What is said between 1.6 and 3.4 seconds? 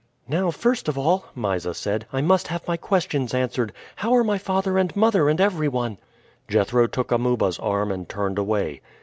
said, "I must have my questions